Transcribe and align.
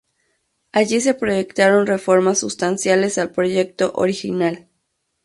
Allí 0.71 0.99
se 0.99 1.13
proyectaron 1.13 1.85
reformas 1.85 2.39
sustanciales 2.39 3.19
al 3.19 3.29
proyecto 3.29 3.91
original. 3.93 4.67